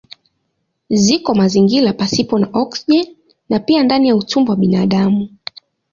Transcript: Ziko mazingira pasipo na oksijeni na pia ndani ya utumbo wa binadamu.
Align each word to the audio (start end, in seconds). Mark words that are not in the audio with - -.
Ziko 1.01 1.29
mazingira 1.39 1.93
pasipo 1.99 2.35
na 2.39 2.47
oksijeni 2.61 3.15
na 3.49 3.59
pia 3.59 3.83
ndani 3.83 4.07
ya 4.07 4.15
utumbo 4.15 4.51
wa 4.51 4.57
binadamu. 4.57 5.29